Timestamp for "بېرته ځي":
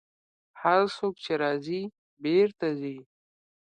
2.23-2.97